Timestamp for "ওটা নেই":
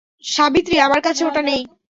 1.25-1.61